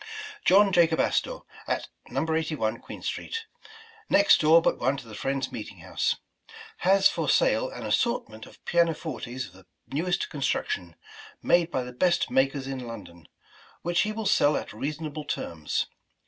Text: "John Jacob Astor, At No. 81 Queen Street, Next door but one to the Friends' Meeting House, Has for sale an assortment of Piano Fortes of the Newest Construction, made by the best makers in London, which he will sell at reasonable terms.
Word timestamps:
"John 0.45 0.71
Jacob 0.73 0.99
Astor, 0.99 1.41
At 1.67 1.87
No. 2.09 2.33
81 2.33 2.79
Queen 2.79 3.03
Street, 3.03 3.45
Next 4.09 4.41
door 4.41 4.59
but 4.59 4.79
one 4.79 4.97
to 4.97 5.07
the 5.07 5.13
Friends' 5.13 5.51
Meeting 5.51 5.81
House, 5.81 6.15
Has 6.77 7.07
for 7.07 7.29
sale 7.29 7.69
an 7.69 7.85
assortment 7.85 8.47
of 8.47 8.65
Piano 8.65 8.95
Fortes 8.95 9.45
of 9.45 9.53
the 9.53 9.67
Newest 9.89 10.27
Construction, 10.31 10.95
made 11.43 11.69
by 11.69 11.83
the 11.83 11.93
best 11.93 12.31
makers 12.31 12.65
in 12.65 12.87
London, 12.87 13.27
which 13.83 14.01
he 14.01 14.11
will 14.11 14.25
sell 14.25 14.57
at 14.57 14.73
reasonable 14.73 15.23
terms. 15.23 15.85